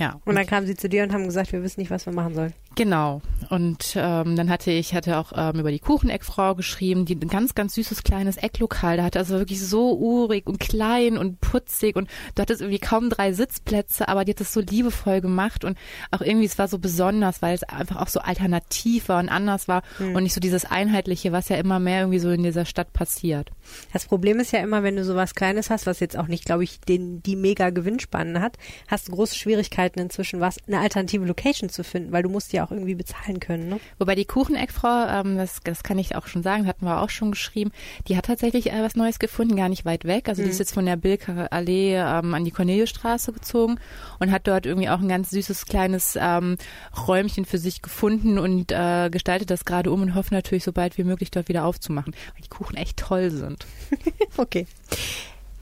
[0.00, 0.18] Ja.
[0.24, 2.34] Und dann kamen sie zu dir und haben gesagt, wir wissen nicht, was wir machen
[2.34, 2.54] sollen.
[2.76, 3.20] Genau.
[3.48, 7.56] Und ähm, dann hatte ich hatte auch ähm, über die Kucheneckfrau geschrieben, die ein ganz,
[7.56, 9.18] ganz süßes kleines Ecklokal da hatte.
[9.18, 14.08] Also wirklich so urig und klein und putzig und du hattest irgendwie kaum drei Sitzplätze,
[14.08, 15.76] aber die hat das so liebevoll gemacht und
[16.12, 19.66] auch irgendwie, es war so besonders, weil es einfach auch so alternativ war und anders
[19.66, 20.14] war mhm.
[20.14, 23.50] und nicht so dieses Einheitliche, was ja immer mehr irgendwie so in dieser Stadt passiert.
[23.92, 26.62] Das Problem ist ja immer, wenn du sowas Kleines hast, was jetzt auch nicht, glaube
[26.62, 31.68] ich, den, die mega Gewinnspannen hat, hast du große Schwierigkeiten inzwischen, was eine alternative Location
[31.68, 33.68] zu finden, weil du musst ja auch irgendwie bezahlen können.
[33.68, 33.80] Ne?
[33.98, 37.32] Wobei die Kucheneckfrau, ähm, das, das kann ich auch schon sagen, hatten wir auch schon
[37.32, 37.70] geschrieben,
[38.08, 40.28] die hat tatsächlich äh, was Neues gefunden, gar nicht weit weg.
[40.28, 40.46] Also mhm.
[40.46, 43.78] die ist jetzt von der Bilker Allee ähm, an die Corneliusstraße gezogen
[44.18, 46.56] und hat dort irgendwie auch ein ganz süßes kleines ähm,
[47.06, 50.98] Räumchen für sich gefunden und äh, gestaltet das gerade um und hofft natürlich so bald
[50.98, 53.66] wie möglich dort wieder aufzumachen, weil die Kuchen echt toll sind.
[54.36, 54.66] okay.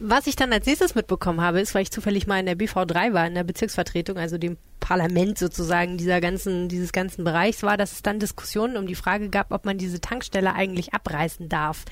[0.00, 3.12] Was ich dann als nächstes mitbekommen habe, ist, weil ich zufällig mal in der BV3
[3.14, 7.90] war, in der Bezirksvertretung, also dem Parlament sozusagen dieser ganzen, dieses ganzen Bereichs war, dass
[7.90, 11.84] es dann Diskussionen um die Frage gab, ob man diese Tankstelle eigentlich abreißen darf.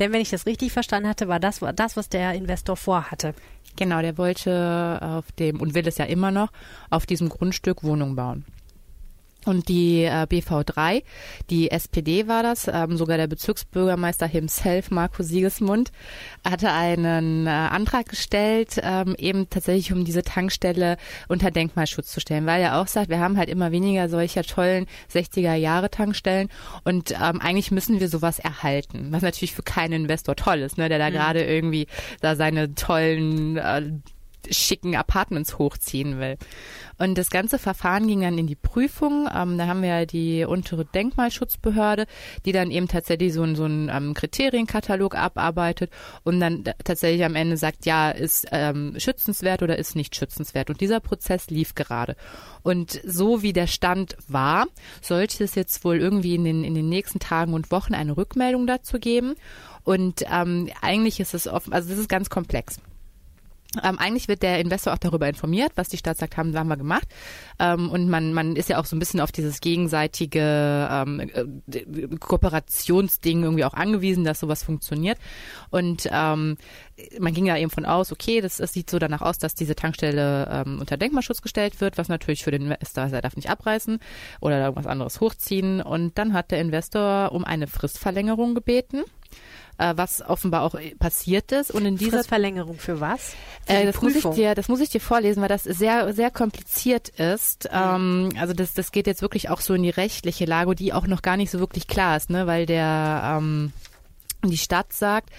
[0.00, 3.32] Denn wenn ich das richtig verstanden hatte, war das war das, was der Investor vorhatte.
[3.76, 6.50] Genau, der wollte auf dem, und will es ja immer noch,
[6.90, 8.44] auf diesem Grundstück Wohnungen bauen.
[9.44, 11.02] Und die äh, BV3,
[11.50, 15.90] die SPD war das, ähm, sogar der Bezirksbürgermeister himself, Marco Siegesmund,
[16.44, 20.96] hatte einen äh, Antrag gestellt, ähm, eben tatsächlich um diese Tankstelle
[21.28, 24.86] unter Denkmalschutz zu stellen, weil er auch sagt, wir haben halt immer weniger solcher tollen
[25.12, 26.48] 60er Jahre Tankstellen
[26.84, 30.88] und ähm, eigentlich müssen wir sowas erhalten, was natürlich für keinen Investor toll ist, ne,
[30.88, 31.14] der da mhm.
[31.14, 31.86] gerade irgendwie
[32.20, 33.82] da seine tollen äh,
[34.50, 36.36] schicken Apartments hochziehen will.
[36.98, 39.28] Und das ganze Verfahren ging dann in die Prüfung.
[39.34, 42.06] Ähm, da haben wir ja die untere Denkmalschutzbehörde,
[42.44, 45.90] die dann eben tatsächlich so, so einen ähm, Kriterienkatalog abarbeitet
[46.24, 50.70] und dann tatsächlich am Ende sagt, ja, ist ähm, schützenswert oder ist nicht schützenswert.
[50.70, 52.16] Und dieser Prozess lief gerade.
[52.62, 54.66] Und so wie der Stand war,
[55.00, 58.66] sollte es jetzt wohl irgendwie in den, in den nächsten Tagen und Wochen eine Rückmeldung
[58.66, 59.34] dazu geben.
[59.84, 62.78] Und ähm, eigentlich ist es offen, also das ist ganz komplex.
[63.82, 66.76] Ähm, eigentlich wird der Investor auch darüber informiert, was die Stadt sagt, haben, haben wir
[66.76, 67.08] gemacht.
[67.58, 72.16] Ähm, und man, man ist ja auch so ein bisschen auf dieses gegenseitige ähm, äh,
[72.18, 75.18] Kooperationsding irgendwie auch angewiesen, dass sowas funktioniert.
[75.70, 76.58] Und ähm,
[77.18, 79.74] man ging ja eben von aus, okay, das, das sieht so danach aus, dass diese
[79.74, 83.98] Tankstelle ähm, unter Denkmalschutz gestellt wird, was natürlich für den Investor er darf nicht abreißen
[84.40, 85.80] oder irgendwas anderes hochziehen.
[85.80, 89.02] Und dann hat der Investor um eine Fristverlängerung gebeten
[89.78, 91.70] äh, was offenbar auch passiert ist.
[91.70, 93.34] Und in dieser Fristverlängerung für was?
[93.66, 96.30] Für äh, das muss ich dir, das muss ich dir vorlesen, weil das sehr, sehr
[96.30, 97.64] kompliziert ist.
[97.64, 97.70] Mhm.
[97.72, 101.06] Ähm, also das, das geht jetzt wirklich auch so in die rechtliche Lage, die auch
[101.06, 103.72] noch gar nicht so wirklich klar ist, ne, weil der ähm,
[104.44, 105.30] die Stadt sagt,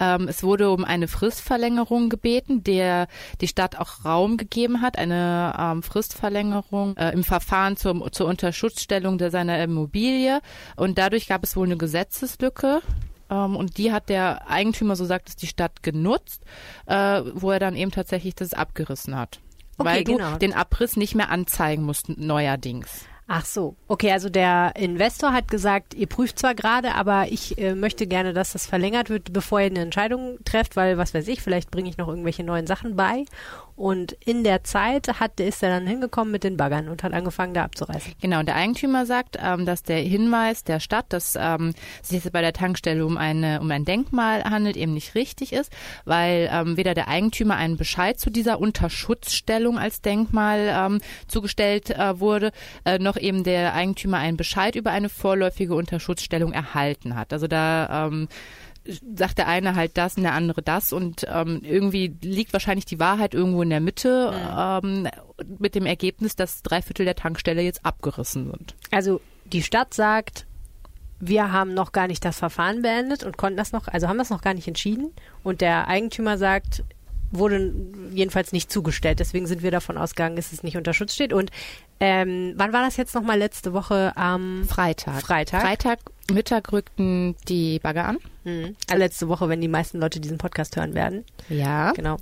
[0.00, 3.06] ähm, es wurde um eine Fristverlängerung gebeten, der
[3.40, 9.18] die Stadt auch Raum gegeben hat, eine ähm, Fristverlängerung äh, im Verfahren zur, zur Unterschutzstellung
[9.18, 10.40] der seiner Immobilie.
[10.76, 12.82] Und dadurch gab es wohl eine Gesetzeslücke,
[13.30, 16.44] ähm, und die hat der Eigentümer, so sagt es die Stadt, genutzt,
[16.86, 19.40] äh, wo er dann eben tatsächlich das abgerissen hat.
[19.76, 20.36] Okay, weil du genau.
[20.36, 23.06] den Abriss nicht mehr anzeigen musst, neuerdings.
[23.30, 27.74] Ach so, okay, also der Investor hat gesagt, ihr prüft zwar gerade, aber ich äh,
[27.74, 31.42] möchte gerne, dass das verlängert wird, bevor ihr eine Entscheidung trefft, weil was weiß ich,
[31.42, 33.26] vielleicht bringe ich noch irgendwelche neuen Sachen bei.
[33.78, 37.54] Und in der Zeit hat, ist er dann hingekommen mit den Baggern und hat angefangen,
[37.54, 38.12] da abzureißen.
[38.20, 42.32] Genau, und der Eigentümer sagt, ähm, dass der Hinweis der Stadt, dass ähm, sich jetzt
[42.32, 45.72] bei der Tankstelle um, eine, um ein Denkmal handelt, eben nicht richtig ist,
[46.04, 52.18] weil ähm, weder der Eigentümer einen Bescheid zu dieser Unterschutzstellung als Denkmal ähm, zugestellt äh,
[52.18, 52.50] wurde,
[52.84, 57.32] äh, noch eben der Eigentümer einen Bescheid über eine vorläufige Unterschutzstellung erhalten hat.
[57.32, 58.26] Also da ähm,
[59.16, 62.98] sagt der eine halt das und der andere das und ähm, irgendwie liegt wahrscheinlich die
[62.98, 64.78] Wahrheit irgendwo in der Mitte ja.
[64.78, 65.08] ähm,
[65.58, 68.74] mit dem Ergebnis, dass drei Viertel der Tankstelle jetzt abgerissen sind.
[68.90, 70.46] Also die Stadt sagt,
[71.20, 74.30] wir haben noch gar nicht das Verfahren beendet und konnten das noch, also haben das
[74.30, 76.84] noch gar nicht entschieden und der Eigentümer sagt,
[77.30, 77.74] wurde
[78.12, 79.20] jedenfalls nicht zugestellt.
[79.20, 81.32] Deswegen sind wir davon ausgegangen, dass es nicht unter Schutz steht.
[81.32, 81.50] Und
[82.00, 85.20] ähm, wann war das jetzt nochmal letzte Woche am Freitag?
[85.20, 85.62] Freitag.
[85.62, 85.98] Freitag
[86.30, 88.18] Mittag rückten die Bagger an.
[88.44, 88.76] Mhm.
[88.88, 91.24] Also letzte Woche, wenn die meisten Leute diesen Podcast hören werden.
[91.48, 91.92] Ja.
[91.92, 92.18] Genau.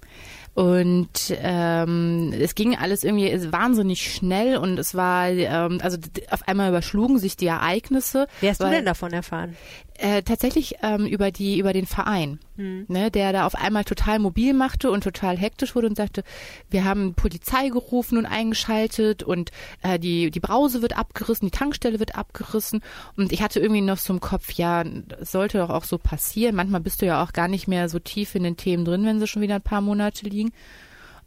[0.55, 5.99] Und ähm, es ging alles irgendwie wahnsinnig schnell und es war, ähm, also
[6.31, 8.27] auf einmal überschlugen sich die Ereignisse.
[8.41, 9.55] Wie hast weil, du denn davon erfahren?
[9.99, 12.87] Äh, tatsächlich ähm, über die über den Verein, hm.
[12.89, 16.23] ne, der da auf einmal total mobil machte und total hektisch wurde und sagte,
[16.71, 19.51] wir haben Polizei gerufen und eingeschaltet und
[19.83, 22.83] äh, die die Brause wird abgerissen, die Tankstelle wird abgerissen
[23.17, 24.83] und ich hatte irgendwie noch so im Kopf, ja,
[25.21, 26.57] es sollte doch auch so passieren.
[26.57, 29.21] Manchmal bist du ja auch gar nicht mehr so tief in den Themen drin, wenn
[29.21, 30.53] sie schon wieder ein paar Monate liegen.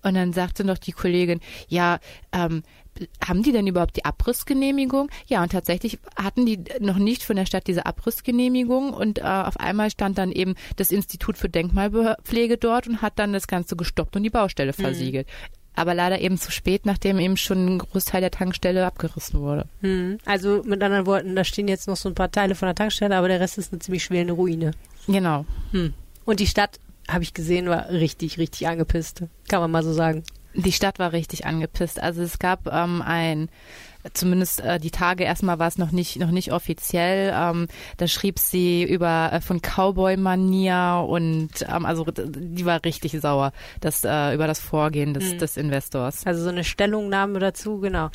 [0.03, 1.99] Und dann sagte noch die Kollegin, ja,
[2.31, 2.63] ähm,
[3.25, 5.09] haben die denn überhaupt die Abrissgenehmigung?
[5.27, 9.59] Ja, und tatsächlich hatten die noch nicht von der Stadt diese Abrissgenehmigung und äh, auf
[9.59, 14.15] einmal stand dann eben das Institut für Denkmalpflege dort und hat dann das Ganze gestoppt
[14.15, 14.81] und die Baustelle mhm.
[14.81, 15.27] versiegelt.
[15.27, 15.55] Mhm.
[15.75, 19.65] Aber leider eben zu spät, nachdem eben schon ein Großteil der Tankstelle abgerissen wurde.
[19.81, 20.17] Mhm.
[20.25, 23.15] Also mit anderen Worten, da stehen jetzt noch so ein paar Teile von der Tankstelle,
[23.15, 24.71] aber der Rest ist eine ziemlich schwere Ruine.
[25.07, 25.45] Genau.
[25.71, 25.93] Hm.
[26.25, 26.79] Und die Stadt
[27.09, 29.23] habe ich gesehen, war richtig, richtig angepisst.
[29.47, 30.23] Kann man mal so sagen.
[30.53, 32.01] Die Stadt war richtig angepisst.
[32.01, 33.49] Also es gab ähm, ein
[34.13, 37.33] zumindest äh, die Tage erstmal war es noch nicht noch nicht offiziell.
[37.35, 37.67] Ähm,
[37.97, 44.03] da schrieb sie über äh, von Cowboy-Manier und ähm, also die war richtig sauer, das
[44.03, 45.39] äh, über das Vorgehen des, hm.
[45.39, 46.25] des Investors.
[46.25, 48.09] Also so eine Stellungnahme dazu, genau.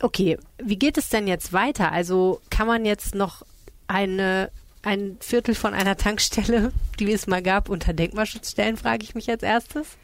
[0.00, 1.92] Okay, wie geht es denn jetzt weiter?
[1.92, 3.42] Also kann man jetzt noch
[3.86, 4.50] eine
[4.84, 9.28] ein Viertel von einer Tankstelle, die es mal gab, unter Denkmalschutz stellen, frage ich mich
[9.30, 9.96] als erstes.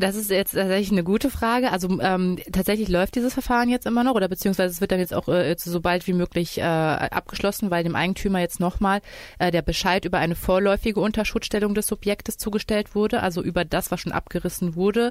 [0.00, 1.70] Das ist jetzt tatsächlich eine gute Frage.
[1.70, 5.12] Also ähm, tatsächlich läuft dieses Verfahren jetzt immer noch oder beziehungsweise es wird dann jetzt
[5.12, 9.02] auch äh, so bald wie möglich äh, abgeschlossen, weil dem Eigentümer jetzt nochmal
[9.38, 14.00] äh, der Bescheid über eine vorläufige Unterschutzstellung des Subjektes zugestellt wurde, also über das, was
[14.00, 15.10] schon abgerissen wurde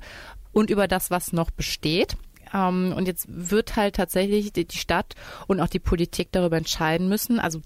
[0.51, 2.17] und über das, was noch besteht.
[2.51, 5.13] Ähm, und jetzt wird halt tatsächlich die, die Stadt
[5.45, 7.39] und auch die Politik darüber entscheiden müssen.
[7.39, 7.61] Also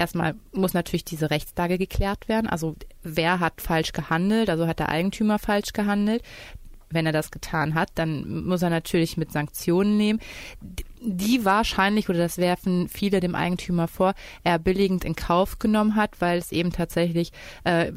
[0.00, 2.46] Erstmal muss natürlich diese Rechtslage geklärt werden.
[2.46, 4.48] Also wer hat falsch gehandelt?
[4.48, 6.22] Also hat der Eigentümer falsch gehandelt?
[6.88, 10.18] Wenn er das getan hat, dann muss er natürlich mit Sanktionen nehmen
[11.02, 16.20] die wahrscheinlich, oder das werfen viele dem Eigentümer vor, er billigend in Kauf genommen hat,
[16.20, 17.32] weil es eben tatsächlich
[17.64, 17.92] äh,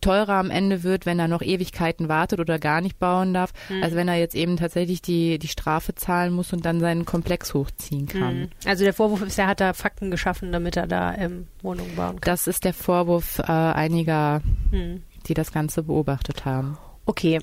[0.00, 3.82] teurer am Ende wird, wenn er noch Ewigkeiten wartet oder gar nicht bauen darf, mhm.
[3.82, 7.54] als wenn er jetzt eben tatsächlich die, die Strafe zahlen muss und dann seinen Komplex
[7.54, 8.40] hochziehen kann.
[8.40, 8.48] Mhm.
[8.66, 12.20] Also der Vorwurf ist, er hat da Fakten geschaffen, damit er da ähm, Wohnungen bauen
[12.20, 12.32] kann.
[12.32, 15.02] Das ist der Vorwurf äh, einiger, mhm.
[15.26, 16.76] die das Ganze beobachtet haben.
[17.06, 17.40] Okay.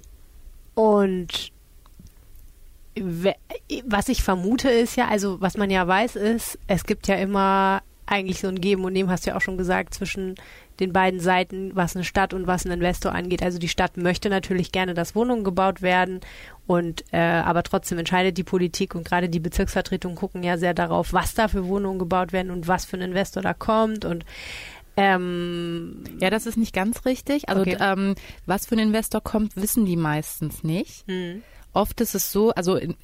[0.75, 1.51] Und
[3.85, 7.81] was ich vermute ist ja, also was man ja weiß ist, es gibt ja immer
[8.09, 10.35] eigentlich so ein Geben und Nehmen, hast du ja auch schon gesagt, zwischen
[10.79, 13.43] den beiden Seiten, was eine Stadt und was ein Investor angeht.
[13.43, 16.21] Also die Stadt möchte natürlich gerne, dass Wohnungen gebaut werden
[16.65, 21.13] und äh, aber trotzdem entscheidet die Politik und gerade die Bezirksvertretungen gucken ja sehr darauf,
[21.13, 24.25] was da für Wohnungen gebaut werden und was für ein Investor da kommt und
[24.97, 27.47] ähm, ja, das ist nicht ganz richtig.
[27.47, 27.77] Also okay.
[27.79, 31.07] ähm, was für ein Investor kommt, wissen die meistens nicht.
[31.07, 31.41] Hm.
[31.79, 32.97] Oft ist es so, also in,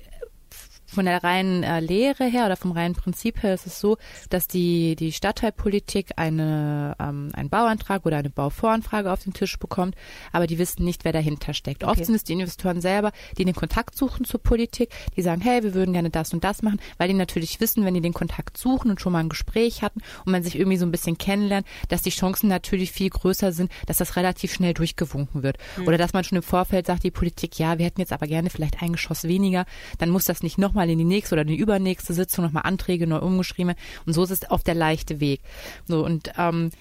[0.95, 3.97] von der reinen äh, Lehre her oder vom reinen Prinzip her ist es so,
[4.29, 9.95] dass die, die Stadtteilpolitik eine, ähm, einen Bauantrag oder eine Bauvoranfrage auf den Tisch bekommt,
[10.31, 11.84] aber die wissen nicht, wer dahinter steckt.
[11.84, 11.91] Okay.
[11.91, 15.63] Oft sind es die Investoren selber, die den Kontakt suchen zur Politik, die sagen, hey,
[15.63, 18.58] wir würden gerne das und das machen, weil die natürlich wissen, wenn die den Kontakt
[18.58, 21.67] suchen und schon mal ein Gespräch hatten und man sich irgendwie so ein bisschen kennenlernt,
[21.89, 25.58] dass die Chancen natürlich viel größer sind, dass das relativ schnell durchgewunken wird.
[25.77, 25.88] Mhm.
[25.88, 28.49] Oder dass man schon im Vorfeld sagt, die Politik, ja, wir hätten jetzt aber gerne
[28.49, 29.65] vielleicht ein Geschoss weniger,
[29.97, 33.07] dann muss das nicht nochmal nochmal in die nächste oder die übernächste Sitzung nochmal Anträge
[33.07, 33.75] neu umgeschrieben.
[34.05, 35.41] Und so ist es auf der leichte Weg.
[35.87, 36.71] So und ähm,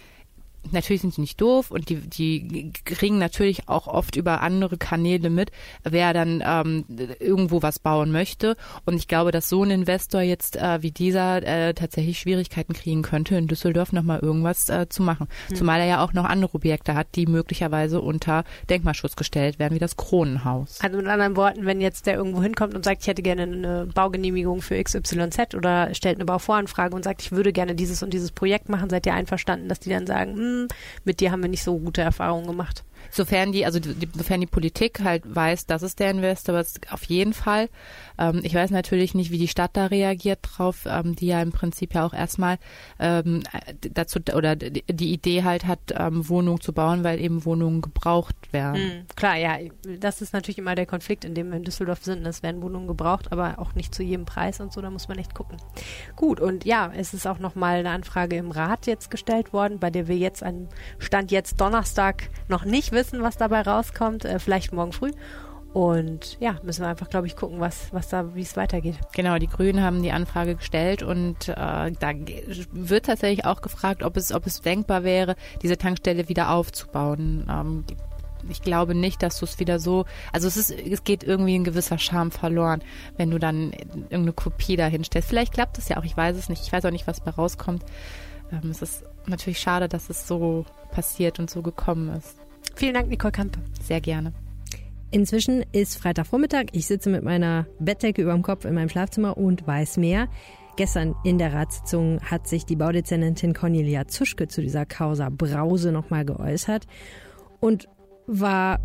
[0.73, 5.31] natürlich sind sie nicht doof und die, die kriegen natürlich auch oft über andere Kanäle
[5.31, 5.51] mit,
[5.83, 6.85] wer dann ähm,
[7.19, 8.57] irgendwo was bauen möchte.
[8.85, 13.03] Und ich glaube, dass so ein Investor jetzt äh, wie dieser äh, tatsächlich Schwierigkeiten kriegen
[13.03, 15.29] könnte, in Düsseldorf nochmal irgendwas äh, zu machen.
[15.51, 15.55] Mhm.
[15.55, 19.81] Zumal er ja auch noch andere Objekte hat, die möglicherweise unter Denkmalschutz gestellt werden, wie
[19.81, 20.81] das Kronenhaus.
[20.81, 23.87] Also mit anderen Worten, wenn jetzt der irgendwo hinkommt und sagt, ich hätte gerne eine
[23.95, 28.33] Baugenehmigung für XYZ oder stellt eine Bauvoranfrage und sagt, ich würde gerne dieses und dieses
[28.33, 30.35] Projekt machen, seid ihr einverstanden, dass die dann sagen,
[31.05, 32.85] mit dir haben wir nicht so gute Erfahrungen gemacht.
[33.11, 37.05] Sofern die, also die, sofern die Politik halt weiß, das ist der Investor, aber auf
[37.05, 37.69] jeden Fall.
[38.19, 41.53] Ähm, ich weiß natürlich nicht, wie die Stadt da reagiert drauf, ähm, die ja im
[41.53, 42.59] Prinzip ja auch erstmal
[42.99, 43.43] ähm,
[43.81, 48.83] dazu oder die Idee halt hat, ähm, Wohnungen zu bauen, weil eben Wohnungen gebraucht werden.
[48.83, 49.59] Mhm, klar, ja,
[50.01, 52.27] das ist natürlich immer der Konflikt, in dem wir in Düsseldorf sind.
[52.27, 55.19] Es werden Wohnungen gebraucht, aber auch nicht zu jedem Preis und so, da muss man
[55.19, 55.59] echt gucken.
[56.17, 59.91] Gut, und ja, es ist auch nochmal eine Anfrage im Rat jetzt gestellt worden, bei
[59.91, 64.73] der wir jetzt an Stand jetzt Donnerstag noch nicht wissen, was dabei rauskommt, äh, vielleicht
[64.73, 65.11] morgen früh.
[65.75, 68.95] Und ja, müssen wir einfach, glaube ich, gucken, was, was da, wie es weitergeht.
[69.13, 72.13] Genau, die Grünen haben die Anfrage gestellt und äh, da
[72.71, 77.49] wird tatsächlich auch gefragt, ob es, ob es denkbar wäre, diese Tankstelle wieder aufzubauen.
[77.51, 77.85] Ähm,
[78.49, 81.65] ich glaube nicht, dass du es wieder so, also es ist, es geht irgendwie ein
[81.65, 82.85] gewisser Charme verloren,
[83.17, 85.29] wenn du dann irgendeine Kopie dahin stellst.
[85.29, 86.63] Vielleicht klappt es ja auch, ich weiß es nicht.
[86.63, 87.85] Ich weiß auch nicht, was bei rauskommt.
[88.53, 92.44] Ähm, es ist natürlich schade, dass es so passiert und so gekommen ist.
[92.77, 93.61] Vielen Dank, Nicole Kampe.
[93.83, 94.33] Sehr gerne.
[95.11, 96.67] Inzwischen ist Freitagvormittag.
[96.73, 100.29] Ich sitze mit meiner Bettdecke über dem Kopf in meinem Schlafzimmer und weiß mehr.
[100.77, 106.25] Gestern in der Ratssitzung hat sich die Baudezernentin Cornelia Zuschke zu dieser Causa Brause nochmal
[106.25, 106.87] geäußert
[107.61, 107.89] und
[108.27, 108.81] war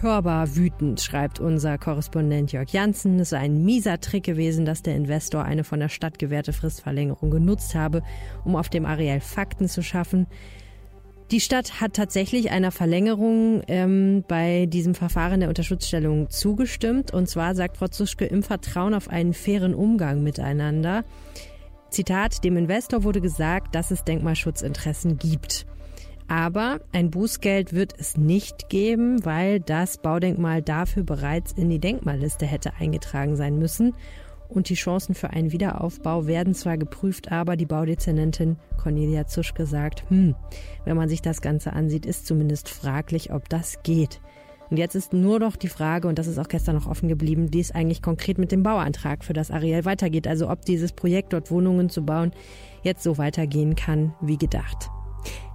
[0.00, 3.20] hörbar wütend, schreibt unser Korrespondent Jörg Janssen.
[3.20, 7.30] Es sei ein mieser Trick gewesen, dass der Investor eine von der Stadt gewährte Fristverlängerung
[7.30, 8.02] genutzt habe,
[8.44, 10.26] um auf dem Areal Fakten zu schaffen.
[11.30, 17.12] Die Stadt hat tatsächlich einer Verlängerung ähm, bei diesem Verfahren der Unterschutzstellung zugestimmt.
[17.12, 21.04] Und zwar sagt Frau Zuschke im Vertrauen auf einen fairen Umgang miteinander.
[21.90, 25.66] Zitat, dem Investor wurde gesagt, dass es Denkmalschutzinteressen gibt.
[26.28, 32.46] Aber ein Bußgeld wird es nicht geben, weil das Baudenkmal dafür bereits in die Denkmalliste
[32.46, 33.94] hätte eingetragen sein müssen
[34.48, 40.04] und die Chancen für einen Wiederaufbau werden zwar geprüft, aber die Baudezernentin Cornelia Zuschke sagt,
[40.08, 40.34] hm,
[40.84, 44.20] wenn man sich das Ganze ansieht, ist zumindest fraglich, ob das geht.
[44.70, 47.52] Und jetzt ist nur noch die Frage, und das ist auch gestern noch offen geblieben,
[47.52, 50.26] wie es eigentlich konkret mit dem Bauantrag für das Areal weitergeht.
[50.26, 52.32] Also ob dieses Projekt, dort Wohnungen zu bauen,
[52.82, 54.90] jetzt so weitergehen kann wie gedacht.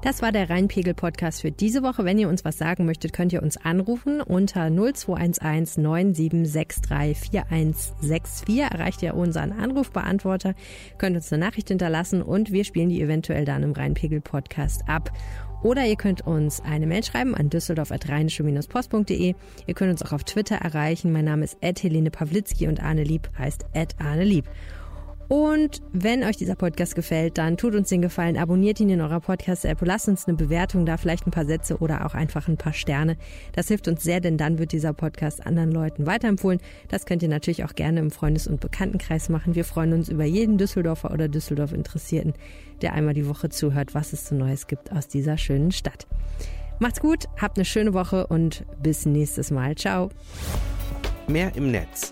[0.01, 2.03] Das war der Rheinpegel-Podcast für diese Woche.
[2.03, 8.59] Wenn ihr uns was sagen möchtet, könnt ihr uns anrufen unter 0211 9763 4164.
[8.59, 10.55] Erreicht ihr unseren Anrufbeantworter,
[10.97, 15.09] könnt uns eine Nachricht hinterlassen und wir spielen die eventuell dann im Rheinpegel-Podcast ab.
[15.63, 19.35] Oder ihr könnt uns eine Mail schreiben an düsseldorf.rheinische-post.de.
[19.65, 21.13] Ihr könnt uns auch auf Twitter erreichen.
[21.13, 24.45] Mein Name ist Helene Pawlitzki und Arne Lieb heißt Ed Arne Lieb.
[25.27, 29.19] Und wenn euch dieser Podcast gefällt, dann tut uns den Gefallen, abonniert ihn in eurer
[29.19, 32.73] Podcast-App, lasst uns eine Bewertung da, vielleicht ein paar Sätze oder auch einfach ein paar
[32.73, 33.17] Sterne.
[33.53, 36.59] Das hilft uns sehr, denn dann wird dieser Podcast anderen Leuten weiterempfohlen.
[36.89, 39.55] Das könnt ihr natürlich auch gerne im Freundes- und Bekanntenkreis machen.
[39.55, 42.33] Wir freuen uns über jeden Düsseldorfer oder Düsseldorf-Interessierten,
[42.81, 46.05] der einmal die Woche zuhört, was es so Neues gibt aus dieser schönen Stadt.
[46.79, 49.75] Macht's gut, habt eine schöne Woche und bis nächstes Mal.
[49.75, 50.09] Ciao.
[51.27, 52.11] Mehr im Netz